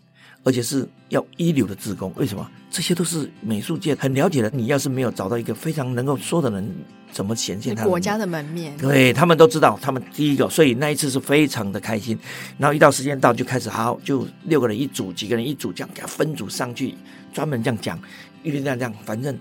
[0.49, 2.51] 而且是要一流的志工，为什么？
[2.71, 4.51] 这些都是美术界很了解的。
[4.55, 6.67] 你要是没有找到一个非常能够说的人，
[7.13, 8.75] 怎么显现他国家的门面？
[8.79, 12.19] 对，他们都知道，他们第一个，所以那一次是非常的开心。
[12.57, 16.95] 然后一到时间到，就开始好，就六个人一组，几个人一组，这样给他分组上去，
[17.31, 18.01] 专门这样讲，
[18.43, 18.95] 一直这样这样。
[19.05, 19.39] 反正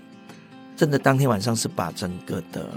[0.76, 2.68] 真的当天晚上是把整个的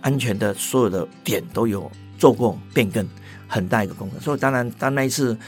[0.00, 3.08] 安全的所有的点都有做过变更，
[3.46, 4.20] 很大一个功能。
[4.20, 5.38] 所以当然，当那一次。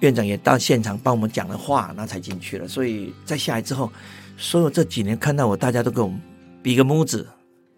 [0.00, 2.68] 院长也到现场帮我们讲了话，那才进去了。
[2.68, 3.90] 所以在下来之后，
[4.36, 6.20] 所有这几年看到我，大家都给我们
[6.62, 7.26] 比个拇指，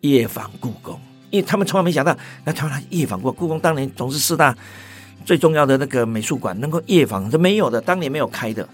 [0.02, 4.56] 夜访故宫，因为他们从来没想到，那他们夜访过故宫，当年总是四大
[5.24, 8.68] 最重要的那个美术馆，能够夜访是没有的，当年没有开的，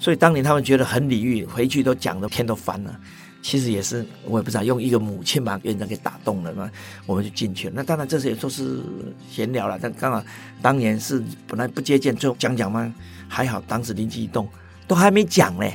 [0.00, 3.00] 所以当年他们觉得很礼遇，回去都讲的天都翻了。
[3.42, 6.70] 其实也是，我也不知道用一个母亲把院长给打动了嘛，
[7.06, 7.74] 我们就进去了。
[7.76, 8.80] 那当然这些也都是
[9.28, 10.24] 闲聊了，但刚好
[10.62, 12.94] 当年是本来不接见，最后讲讲嘛，
[13.28, 14.48] 还好当时灵机一动，
[14.86, 15.68] 都还没讲呢，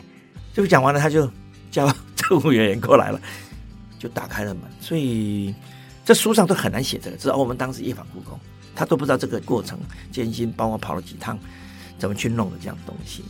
[0.54, 1.30] 就讲完了，他就
[1.70, 3.20] 叫 政务人员过来了，
[4.00, 4.64] 就打开了门。
[4.80, 5.54] 所以
[6.06, 8.40] 这书上都很难写这个，只要我们当时夜访故宫，
[8.74, 9.78] 他都不知道这个过程
[10.10, 11.38] 艰辛，帮我跑了几趟，
[12.00, 13.26] 怎么去弄的这样东西。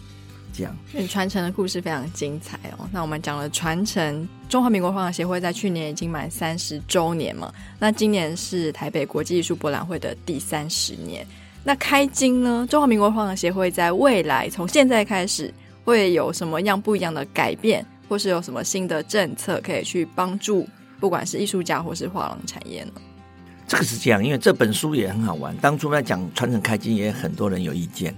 [0.58, 0.76] 这样，
[1.08, 2.90] 传承的故事非常精彩哦。
[2.92, 7.54] 那我们讲了传承，中华民国画廊协会在去年已经满三十周年嘛。
[7.78, 11.26] 那今年是台北国际艺术博览会的第三十年。
[11.64, 12.66] 那开金呢？
[12.70, 20.68] 中华民国画廊协会在未来从现在开始会有什么样不一样的改变，或是有什么新的政策可以去帮助，
[21.00, 22.92] 不管是艺术家或是画廊产业呢？
[23.68, 25.56] 这个是这样，因为这本书也很好玩。
[25.58, 28.16] 当初在讲传承开金，也很多人有意见。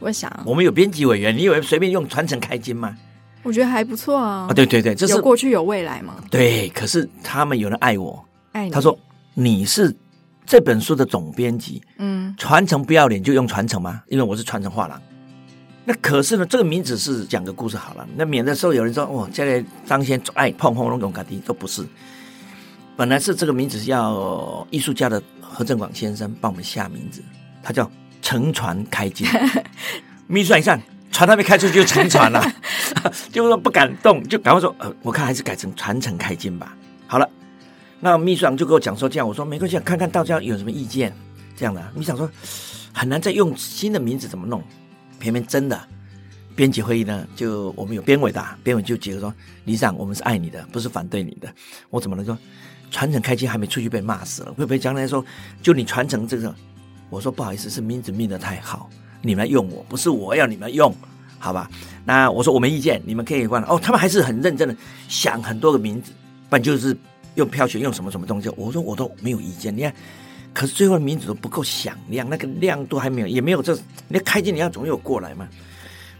[0.00, 2.96] 我想，我们有编辑委员，你以为随便用传承开金吗？
[3.42, 4.46] 我觉得还不错啊。
[4.48, 6.16] 啊，对对对，这是有过去有未来嘛。
[6.30, 8.70] 对，可是他们有人爱我，爱你。
[8.70, 8.96] 他说
[9.34, 9.94] 你是
[10.44, 14.02] 这本书的总编辑，嗯，传承不要脸就用传承吗？
[14.08, 15.00] 因为我是传承画廊。
[15.84, 21.84] 那可是呢，这个名字是讲个故事好了，那免得说有人说哦，这里张先爱碰碰龙龙嘎迪都不是。
[22.96, 27.22] 本来是这个名字是要艺术家的何振广先生帮我们下名字，
[27.62, 27.90] 他叫。
[28.28, 29.26] 承传开金，
[30.28, 30.78] 秘书长一上，
[31.10, 32.44] 船还没开出去就沉船了，
[33.32, 36.76] 就是说不敢动，就赶快说，呃，我看还是改成传承开金吧。
[37.06, 37.26] 好了，
[38.00, 41.10] 那秘书长就跟我讲说这样，我说没关系，看看大家有什么意见。
[41.56, 42.30] 这样的，秘书长说
[42.92, 44.62] 很难再用新的名字怎么弄？
[45.18, 45.80] 偏偏真的，
[46.54, 49.32] 编辑会议呢，就我们有编委的，编委就觉得说，
[49.64, 51.50] 理事长，我们是爱你的，不是反对你的。
[51.88, 52.36] 我怎么能说
[52.90, 54.52] 传承开金还没出去被骂死了？
[54.52, 55.24] 会不会将来说
[55.62, 56.54] 就你传承这个？
[57.10, 58.88] 我说不好意思，是名字命得太好，
[59.22, 60.94] 你们用我，不是我要你们用，
[61.38, 61.70] 好吧？
[62.04, 63.62] 那我说我没意见，你们可以换。
[63.64, 64.76] 哦，他们还是很认真的
[65.08, 66.12] 想很多个名字，
[66.48, 66.96] 不然就是
[67.36, 68.48] 用票选用什么什么东西。
[68.56, 69.94] 我说我都没有意见，你看，
[70.52, 75.48] 可是最后的名字都不够响亮，那个亮度还没有，也没有这，你开机你要总有过来嘛。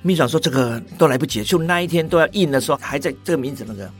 [0.00, 3.90] 秘书长说这个都来不及，就那一天都要印的时候，还在这个名字那个，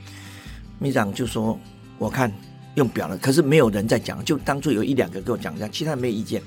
[0.79, 1.59] 秘书长就说
[1.97, 2.31] 我看
[2.75, 6.41] 用表了，可是没有人在讲，就当初有一两个跟我讲这样，其他人没有意见。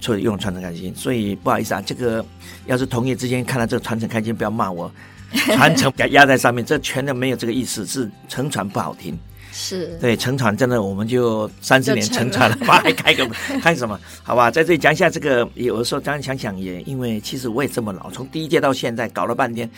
[0.00, 2.24] 所以用传承开心，所以不好意思啊，这个
[2.66, 4.90] 要是同业之间看到这个传承开心，不要骂我，
[5.54, 9.18] 传承给压在上面，这全都没有这个意思，是承传不好听，
[9.52, 9.96] 是。
[10.00, 13.26] 对乘船真的我们就三十年乘船了，还开个
[13.60, 13.98] 开什么？
[14.22, 19.68] 好吧，在这里讲一下这个，有的时候当然想想也，因为其实我也这么老，从第一届到现在搞了半天，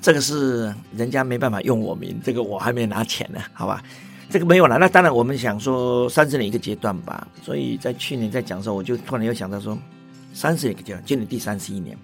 [0.00, 3.82] 这个是人家没办法用我名，这个我还没拿钱呢，好吧。
[4.28, 7.26] 这个没有了，那当然我们想说三十年一个阶段吧。
[7.42, 9.78] 所以在去年在讲的时候，我就突然又想到说，
[10.32, 11.96] 三十年一个阶段，今年第三十一年，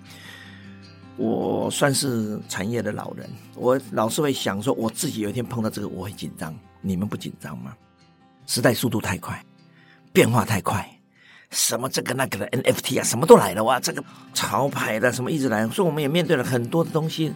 [1.16, 6.54] 我算是产业的老人，我老是会想说，我自己有一天碰到这个，我会紧张。
[6.80, 7.74] 你们不紧张吗？
[8.46, 9.44] 时代速度太快，
[10.12, 10.88] 变化太快，
[11.50, 13.78] 什么这个那个的 NFT 啊，什么都来了哇！
[13.78, 17.32] 这个潮牌的什么一直来，所以我们也面对了很多的东西。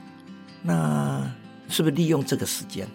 [0.63, 1.29] 那
[1.69, 2.89] 是不是利用这个时间，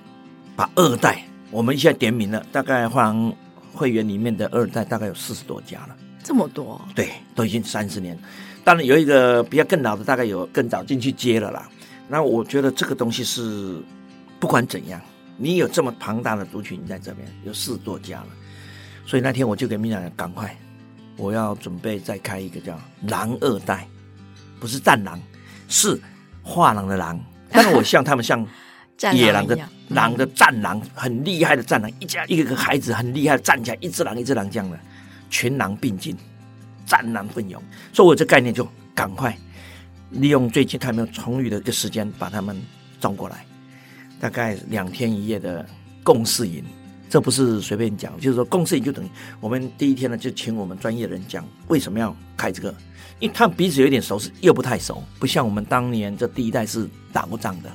[0.55, 1.23] 把二代？
[1.51, 3.33] 我们一下点名了，大概画廊
[3.73, 6.81] 会员里面的二代大概有四十多家了，这么多？
[6.95, 8.17] 对，都已经三十年。
[8.63, 11.67] 当然有一个比较更老的，大概有更早进去接了啦。
[12.07, 13.81] 那我觉得这个东西是
[14.39, 15.01] 不管怎样，
[15.37, 18.27] 你有这么庞大的族群在这边，有四十多家了，
[19.05, 20.55] 所以那天我就给米娅讲，赶快，
[21.17, 23.87] 我要准备再开一个叫“狼二代”，
[24.59, 25.19] 不是战狼，
[25.67, 25.99] 是
[26.43, 28.45] 画廊的狼， 但是我像他们像
[29.13, 29.57] 野狼的
[29.93, 34.79] 狼的战狼，很厉害的战狼，一家一个个孩子很厉害的站起来，一只狼一只狼这样的，
[35.29, 36.15] 群狼并进，
[36.85, 37.61] 战狼奋勇，
[37.93, 39.35] 所以我这概念就赶快。
[40.11, 42.61] 利用最近他们有充裕的一个时间，把他们
[42.99, 43.45] 招过来，
[44.19, 45.65] 大概两天一夜的
[46.03, 46.61] 共事营，
[47.09, 52.75] 这不是随便讲，就是说共事营就等于我们第一天呢就请我们专业人讲为什么要开这个，
[53.19, 57.69] 因为他们彼此有点熟悉，又不太熟，不像我们当年这第一代是打过仗的，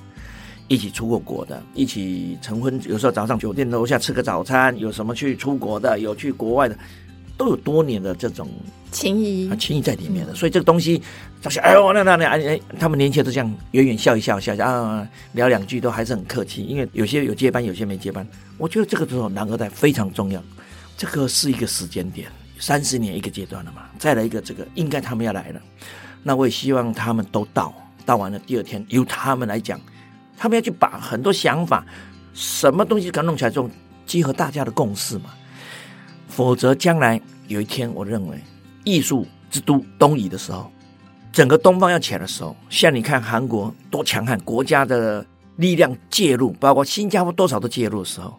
[0.68, 6.76] 一起出过国的，一起成婚，有时候早上酒店楼下吃个早餐，有什么去出国的，有去国外的。
[7.38, 8.48] 都有多年的这种
[8.90, 11.02] 情谊啊，情谊在里面的，所以这个东西，
[11.42, 16.62] 他说：“哎呦，那那那哎，他们年轻人都这样远远笑一笑，笑一笑啊，聊两句都还是很客气。
[16.62, 18.26] 因为有些有接班，有些没接班。
[18.56, 20.42] 我觉得这个时候男二代非常重要，
[20.96, 22.26] 这个是一个时间点，
[22.58, 23.82] 三十年一个阶段了嘛。
[23.98, 25.60] 再来一个这个，应该他们要来了。
[26.22, 27.70] 那我也希望他们都到，
[28.06, 29.78] 到完了第二天由他们来讲，
[30.36, 31.84] 他们要去把很多想法，
[32.34, 33.70] 什么东西给弄起来，这种
[34.04, 35.30] 集合大家的共识嘛。”
[36.28, 38.38] 否则，将来有一天，我认为
[38.84, 40.70] 艺术之都东移的时候，
[41.32, 45.24] 整个东方要起来的时候，像你看韩国多强悍，国家的
[45.56, 48.38] 力量介入，包括新加坡多少都介入的时候，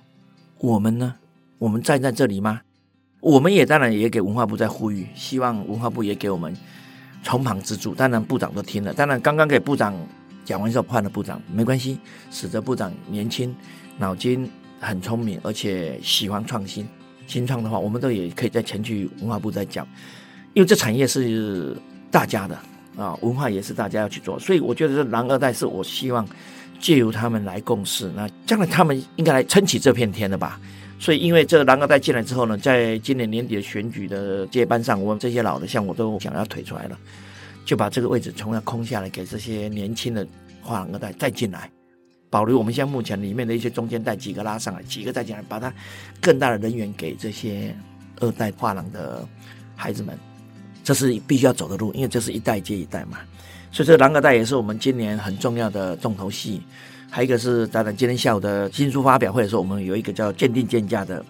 [0.60, 1.16] 我们呢？
[1.58, 2.62] 我们站在这里吗？
[3.20, 6.56] 我们也当然也给文化部在呼吁，希望文化部也给我们
[7.24, 7.96] 从旁资助。
[7.96, 9.96] 当然部长都听了，当然刚刚给部长
[10.48, 12.00] 讲完之后换了部长，没关系，
[12.32, 13.54] 使得部长年轻，
[13.98, 16.88] 脑筋很聪明，而且喜欢创新。
[17.28, 19.86] 新创的话，我们都也可以再前去文化部再讲，
[20.54, 21.76] 因为这产业是
[22.10, 22.58] 大家的
[22.96, 26.26] 啊，文化也是大家要去做，所以我觉得这狼二代是我希望
[26.80, 30.58] 借由他们来共事，那将来他们应该来撑起这片天的吧。
[30.98, 36.98] 所以因为这狼二代进来之后呢，在今年年底的选举的接班上，我们这些老的像我都想要退出来了，
[37.68, 40.26] 就把这个位置从那空下来，给这些年轻的
[40.62, 41.70] 画廊二代再进来。
[42.30, 45.72] 保留我们现在目前里面的一些中间带几个拉上来，几个再进来，把它
[46.22, 47.76] 更大的人员给这些
[48.22, 49.28] 二代画廊的
[49.76, 50.18] 孩子们，
[50.82, 53.18] 这是必须要走的路，因为这是一代接一代嘛。
[53.70, 56.62] 所以这个狼二代也是我们今年很重要的重头戏。
[57.10, 61.24] 还有一个是，当然今天下午的新书发表会的时候，我们有一个叫鉴定鉴价的，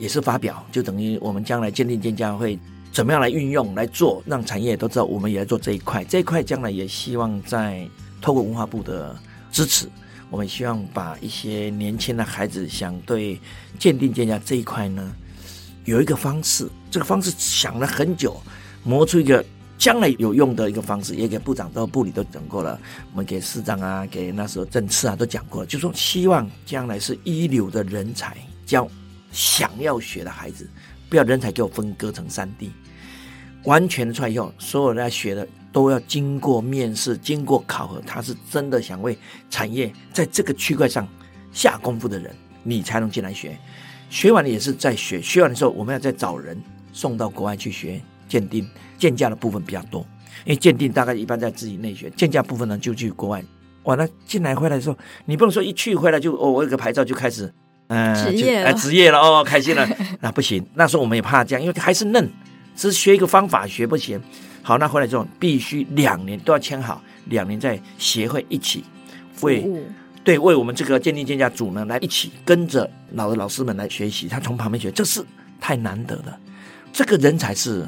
[0.00, 2.58] 也是发表，就等于我们将来鉴定鉴价会
[2.94, 6.04] 怎么样来运用来做，让产业都知道我们也在做这一块。
[6.04, 7.84] 这一块将来也希望在
[8.22, 9.18] 透过文化部的
[9.50, 9.88] 支持。
[10.30, 13.40] 我们希望把一些年轻的孩子想对
[13.80, 15.12] 鉴定鉴价这一块呢，
[15.84, 18.40] 有一个方式，这个方式想了很久，
[18.84, 19.44] 磨出一个
[19.76, 22.80] 将来有用的一个方式，也给部长到部里都讲过了，
[23.10, 28.88] 我们给市长啊，给那时候政次啊都讲过，就说希望将来是一流的人才教
[29.32, 30.68] 想要学的孩子，
[31.08, 32.70] 不要人才给我分割成三地，
[33.64, 35.46] 完全的出来以后，所有人来学的。
[35.74, 39.18] 都要经过面试，经过考核，他是真的想为
[39.50, 41.04] 产业在这个区块上
[41.50, 43.58] 下功夫的人，你才能进来学。
[44.08, 46.56] 学完了也是在学，学完的时候我们要再找人
[46.92, 48.64] 送到国外去学鉴定
[48.96, 50.06] 鉴价的部分比较多，
[50.44, 53.42] 因为鉴定大概一般在自己内学，鉴价部分呢就去国外。
[53.82, 57.52] 完了进来回来的时候，你不能说一去回来就哦，我有个牌照就开始，
[57.88, 59.84] 嗯、呃，职业了，职业了哦，开心了，
[60.20, 60.64] 那不行。
[60.74, 62.30] 那时候我们也怕这样，因为还是嫩，
[62.74, 64.20] 只是学一个方法学不行。
[64.62, 68.82] 好，那回来之后必须两年都要签好，两年在协会一起
[69.42, 69.84] 为务
[70.24, 75.22] 对为我们这个鉴定鉴价组呢来一起跟着老的老师们来学习，他从旁边学，这是
[75.60, 76.40] 太难得了。
[76.94, 77.86] 这个人才是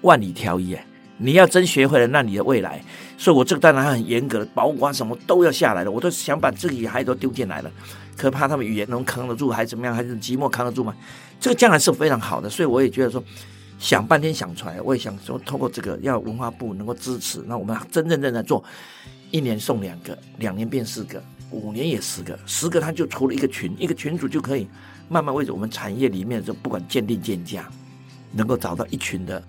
[0.00, 0.86] 万里挑一哎，
[1.18, 2.82] 你要真学会了，那你的未来，
[3.18, 7.70] 所以我这个当然很严格的，保管什么都要下来了，我都想把自己孩子都丢进来了，
[8.16, 10.96] 可怕他们语言能扛得住，还是怎么样，还是寂寞扛得住吗？
[11.38, 13.22] 这个将来是非常好的，所以我也觉得说。
[13.78, 18.62] 想半天想出来，我也想说，透过这个要文化部能够支持，那我们真真正正做，
[19.30, 24.66] 一年送两个，两年变四个，五年也十个，十个他就出了一个群，一个群主就可以
[25.08, 27.68] 慢慢为着我们产业里面就不管鉴定鉴价，
[28.32, 29.42] 能够找到一群的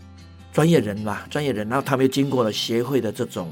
[0.53, 3.51] 专业人吧，专业人，然后他们又经过了协会的这种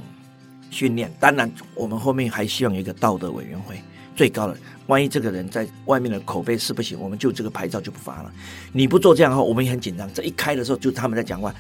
[0.70, 3.82] 训练，当然我们后面还希望有一个道德委员会。
[4.18, 8.34] 最高的，万一这个人在外面的口碑是不行，我们就这个牌照就不发了。
[8.74, 10.12] 你不做这样的话，我们也很紧张。
[10.12, 11.54] 这一开的时候，就他们在讲话，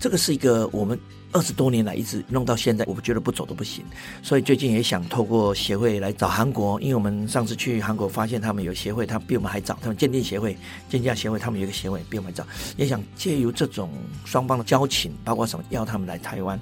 [0.00, 0.98] 这个是一个我们
[1.30, 3.84] 二十多年来一直弄到现在，我们觉得不走都不行。
[4.20, 10.58] 所以最近也想透过协会来找韩国，因为我们上次去韩国发现他们有协会，他比我们还早，他们鉴定协会、
[10.90, 12.44] 鉴价协会，他们有一个协会比我们早，
[12.76, 13.88] 也想借由这种
[14.24, 16.58] 双方的交情，包括什么，要他们来台湾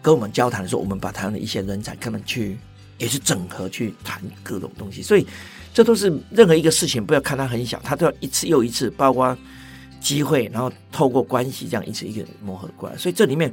[0.00, 2.56] 跟我们交谈的时候，我们把台湾的一些人才可能去。
[2.98, 5.00] 也是整合去谈各种东西。
[5.02, 5.26] 所以
[5.72, 9.36] 这都是任何一个事情，不要看它很小，它都要一次又一次，包括
[10.00, 12.96] 机会，然后透过关系这样一次一个磨合过来。
[12.96, 13.52] 所以这里面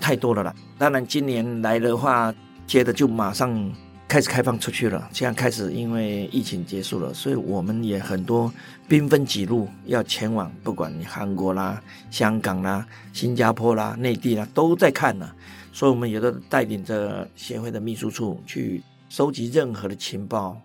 [0.00, 0.54] 太多了啦。
[0.78, 2.34] 当然今年来的话，
[2.66, 3.72] 接着就马上
[4.08, 5.08] 开始开放出去了。
[5.12, 8.52] 现在开始因为疫情结束了，所以我们也很多
[8.88, 15.30] 兵分几路要前往，不管你韩国啦、香港啦、新加坡啦、内地啦，都在看呢。
[15.72, 20.56] 所以，我们也都带领着协会的秘书处去收集任何的情报，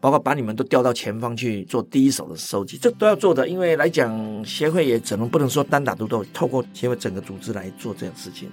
[0.00, 3.48] 包括把你们都调到前方去做第一手的收集，这都要做的。
[3.48, 8.48] 因为来讲，协会也只能不能说单打独斗，透过协会整个组织来做这件事情。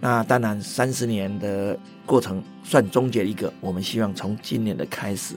[0.00, 3.52] 那当然，三十年的过程算终结一个。
[3.60, 5.34] 我们希望从今年的开始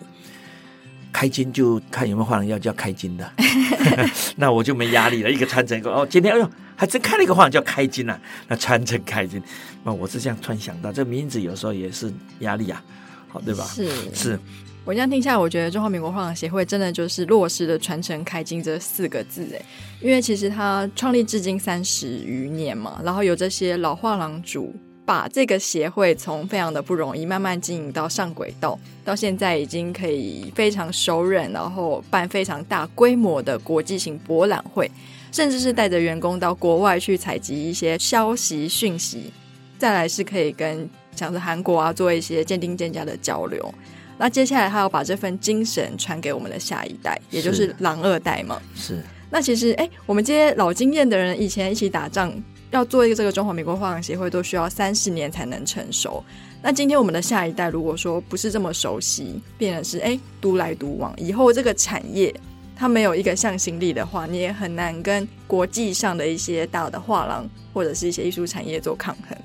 [1.12, 3.30] 开金，就看有没有画廊要叫开金的，
[4.38, 5.30] 那我就没压力了。
[5.30, 6.49] 一个传承一个哦，今天哎呦。
[6.75, 9.41] 还真开了一个画廊叫开金啊，那传承开金，
[9.83, 12.83] 那我是这样突然想到，这名字有时候也是压力啊，
[13.27, 13.63] 好对吧？
[13.65, 14.39] 是是，
[14.83, 19.61] 我这样听下来，我觉得中华民国画廊协会真的就是落实了传承开金这四个字哎，
[20.01, 34.91] 因为其实它创立至今三十余年嘛，然后有这些老画廊主把这个协会从非常的不容易慢慢经营到上轨道，到现在已经可以非常熟稔，然后办非常大规模的国际型博览会。
[35.35, 39.33] 甚至是带着员工到国外去采集一些消息讯息，
[39.77, 43.75] 再来是可以跟像是韩国啊做一些鉴定鉴价的交流。
[44.17, 48.61] 那接下来他要把这份精神传给我们的下一代，也就是狼二代嘛。
[48.77, 49.03] 是。
[49.29, 52.33] 那其实，哎，我们这些老经验的人，以前一起打仗，
[52.71, 56.23] 要做一个这个中华民国画廊协会，都需要三十年才能成熟。
[56.61, 62.33] 那今天我们的下一代，如果说不是这么熟悉，变成是哎独来独往，以后这个产业。
[62.75, 69.38] 它没有一个向心力的话，你也很难跟国际上的一些大的画廊或者是一些艺术产业做抗衡。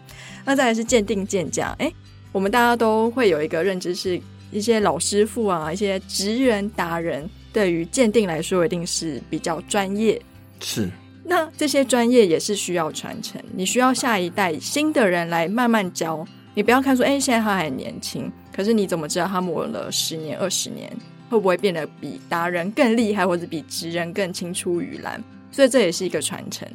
[0.44, 1.92] 那再来是鉴定鉴价，诶，
[2.32, 10.20] 我们大家都会有一个认知，是一些老师傅啊，一些职人达人，对于鉴定来说一定是比较专业。
[10.60, 10.88] 是。
[11.22, 16.26] 那这些专业也是需要传承，你需要下一代新的人来慢慢教。
[16.54, 20.90] 你不要看说，诶，现在他还年轻，可是你怎么知道他磨了十年、二十年？
[21.30, 25.22] 会不会变得比达人更厉害，或者比职人更青出于蓝？
[25.52, 26.68] 所以这也是一个传承。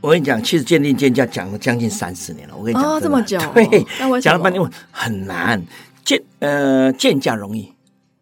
[0.00, 2.56] 我跟你讲，其实鉴定鉴价讲了将近三十年了。
[2.56, 5.62] 我跟你讲，哦，这么久， 对，那我讲了半天，很难
[6.04, 7.72] 鉴呃鉴价容易，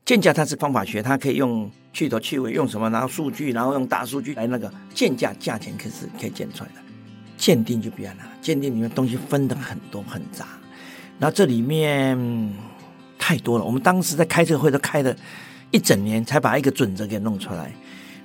[0.05, 2.91] 鉴价它是方法学，它可以用去头去尾，用什么？
[2.91, 6.81] 然后数据，然后用大数据来那个鉴价价钱，可是可以鉴出来的。
[7.37, 10.47] 鉴定就比较难，鉴定里面东西分的很多很杂，
[11.19, 12.19] 然后这里面
[13.19, 13.65] 太多了。
[13.65, 15.15] 我们当时在开这个会都开的。
[15.71, 17.73] 一整年才把一个准则给弄出来，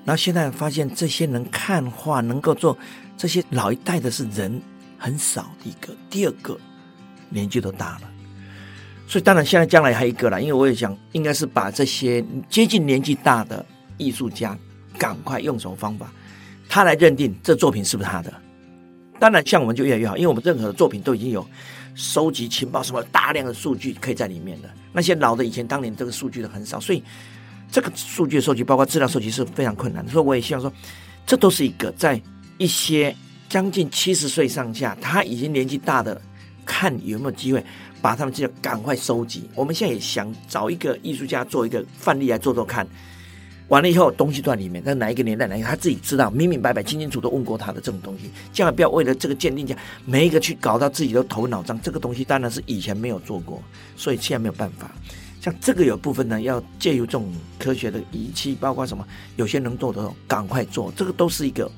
[0.05, 2.77] 然后现在发现这些能看画、能够做
[3.17, 4.61] 这些老一代的是人
[4.97, 5.51] 很少。
[5.63, 6.57] 一个，第二个
[7.29, 8.09] 年纪都大了，
[9.07, 13.65] 所以当然现在将来还有一个了，因为我也想应该是把这些接近年纪大的
[13.97, 14.57] 艺术家
[14.97, 16.11] 赶快用什么方法，
[16.69, 18.33] 他来认定这作品是不是他的。
[19.19, 21.45] 当然，像我们就越来越好，因为我们任何的作品都已经有
[21.95, 24.69] 收集情报，什么大量的数据可以在里面的。
[24.93, 27.03] 那些老的以前当年这个数据的很少，所以。
[27.73, 30.69] 这个数据的收集，包括资料收集是非常困难，所以我也希望说，
[31.25, 32.21] 这都是一个在
[32.57, 33.15] 一些
[33.47, 36.21] 将近七十岁上下，他已经年纪大的，
[36.65, 37.63] 看有没有机会
[38.01, 39.49] 把他们资料赶快收集。
[39.55, 42.85] 我们现在也想找一个艺术家做一个范例来做做看，
[43.67, 51.79] 完了以后东西在里面，在哪一个年代，哪一个他自己知道，明明白白、清清楚楚问过他的这种东西，千万不要为了这个鉴定价，每一个去搞到自己都头脑胀。
[51.81, 53.61] 这个东西当然是以前没有做过，
[53.95, 54.91] 所以现在没有办法。
[55.39, 59.03] 像这个有部分呢，要借由这种科学的仪器，包括什么，
[59.37, 61.71] 有些能做的赶快做，这个都是一个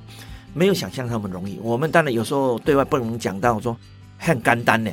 [0.54, 1.60] 没有想象那么容易。
[1.62, 3.78] 我们当然有时候对外不能讲到说
[4.18, 4.92] 很简单呢，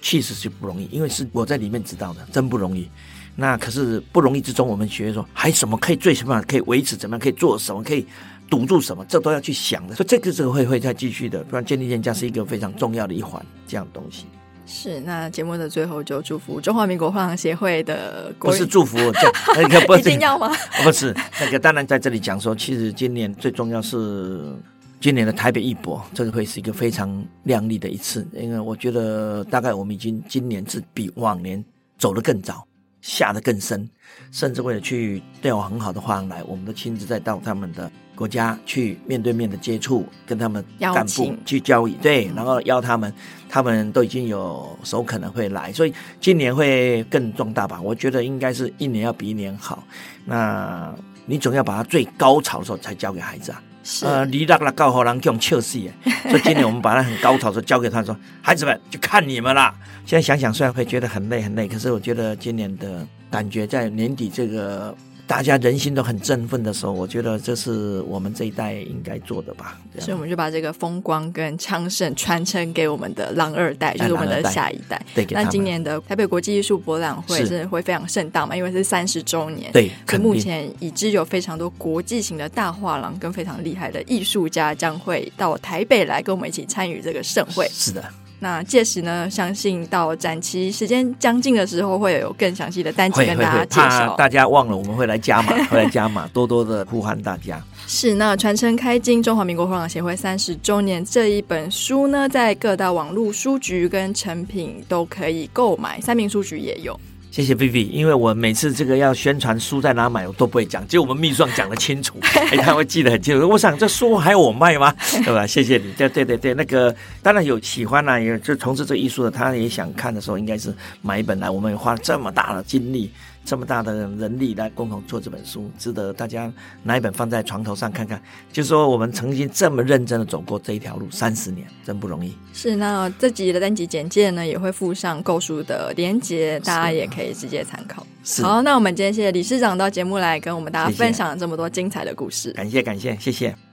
[0.00, 2.88] 其实是不容易，因为是我在里面知道的，真不容易。
[3.36, 8.06] 那可是不容易之中，我们学说还什么可以最起码可以维持，怎么样可以做什么，可以
[8.48, 9.94] 堵住什么，这都要去想的。
[9.94, 14.24] 所以这个这个会会再继续的，不然鉴定鉴价是一个非常重要的一环，这样东西。
[14.68, 20.50] 是，那节目的最后就祝福中华民国画廊协会的国， 不是祝福，这那个不一定要吗？
[20.82, 24.52] 不是那个，当然在这里讲说，其实今年最重要是
[25.00, 31.64] 今年的台北艺博，这个会是一个非常亮丽的一次，因为我觉得大概我们已经今年是比往年
[31.96, 32.66] 走得更早，
[33.06, 33.88] 下得更深，
[34.32, 37.90] 甚至为了去调很好的画廊来，我们都亲自再到他们的。
[38.16, 43.12] 国家去面对面的接触，跟他们干部去交易，对，然后邀他们，
[43.46, 47.78] 他们都已经有手可能会来，所以今年会更壮大吧？
[47.78, 49.84] 我觉得应该是一年要比一年好。
[50.24, 50.94] 那
[51.26, 53.62] 你总要把它最高潮的时候才交给孩子啊。
[54.02, 55.78] 呃，离那个高好难用笑死。
[56.28, 59.74] 所以今年我们把它很高潮的交给他说，孩子们就看你们啦。
[60.04, 64.94] 现在想想，虽然会觉得很累很累，可是我觉得今年的感觉在年底这个。
[65.26, 69.78] 大家人心都很振奋的时候，我觉得这是我们这一代应该做的吧。
[69.98, 75.04] 所以我们就把这个风光跟昌盛传承给我们的 狼二代，就是我们的下一代。
[75.14, 79.72] 对，那今年的台北国际艺术博览会是会非常盛大嘛，因为是三十周年。
[79.72, 87.68] 对，可目前已知有非常多国际型的大画廊跟非常厉害的艺术家将会到台北来跟我们一起参与这个盛会。
[87.72, 88.04] 是的。
[88.46, 94.14] 那届时呢，相信到展期时间将近的时候，会有更详细的单集跟大家介绍。
[94.16, 97.60] 大家忘了，我们会来加码，会来加码，多多的呼唤大家。
[97.88, 106.96] 是，那传承开经中华民国互联网协会三十周年这一本书呢，在各大网络书局跟成品都可以购买，三明书局也有。
[107.36, 113.46] 谢谢 Vivi，因为我每次这个要宣传书在哪买，我都不会讲，只有我们秘书长讲得清楚， 哎，他会记得很清楚。
[113.46, 114.90] 我想这书还有我卖吗？
[115.22, 115.46] 对吧？
[115.46, 121.50] 谢谢你，对对对对，那个当然有喜欢啊，也就从事这艺术的，他也想看的时候，应该是买一本来。
[121.50, 123.10] 我们也花这么大的精力。
[123.46, 128.20] 这么大的人力来共同做这本书，值得大家拿一本放在床头上看看。
[128.52, 132.36] 就是说，我们曾经这么认真的走过这一条路三十年，真不容易。
[132.52, 138.04] 是，那这集的单集简介呢，也会附上购书的连结，大家也可以直接参考。
[138.42, 142.52] 好，那我们今天谢谢理事长到节目来跟我们大家分享了这么多精彩的故事。
[142.56, 143.65] 谢谢感谢感谢，谢谢。